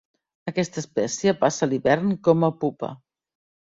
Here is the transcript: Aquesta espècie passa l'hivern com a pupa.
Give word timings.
Aquesta 0.51 0.79
espècie 0.83 1.33
passa 1.43 1.69
l'hivern 1.73 2.17
com 2.29 2.49
a 2.49 2.53
pupa. 2.65 2.91